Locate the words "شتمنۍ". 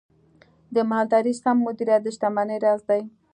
2.15-2.57